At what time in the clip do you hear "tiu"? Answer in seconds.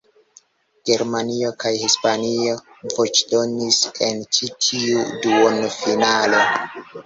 4.67-5.07